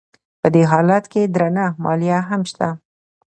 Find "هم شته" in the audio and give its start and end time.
2.29-2.67